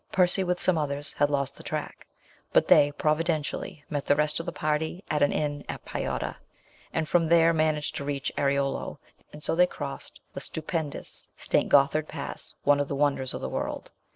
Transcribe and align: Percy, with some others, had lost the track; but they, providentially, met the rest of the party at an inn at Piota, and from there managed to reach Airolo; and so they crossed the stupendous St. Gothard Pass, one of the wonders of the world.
Percy, 0.11 0.43
with 0.43 0.59
some 0.59 0.79
others, 0.79 1.13
had 1.13 1.29
lost 1.29 1.55
the 1.55 1.61
track; 1.61 2.07
but 2.51 2.67
they, 2.67 2.91
providentially, 2.93 3.85
met 3.87 4.07
the 4.07 4.15
rest 4.15 4.39
of 4.39 4.47
the 4.47 4.51
party 4.51 5.03
at 5.11 5.21
an 5.21 5.31
inn 5.31 5.63
at 5.69 5.85
Piota, 5.85 6.37
and 6.91 7.07
from 7.07 7.27
there 7.27 7.53
managed 7.53 7.95
to 7.97 8.03
reach 8.03 8.31
Airolo; 8.35 8.97
and 9.31 9.43
so 9.43 9.53
they 9.53 9.67
crossed 9.67 10.19
the 10.33 10.39
stupendous 10.39 11.29
St. 11.37 11.69
Gothard 11.69 12.07
Pass, 12.07 12.55
one 12.63 12.79
of 12.79 12.87
the 12.87 12.95
wonders 12.95 13.35
of 13.35 13.41
the 13.41 13.49
world. 13.49 13.91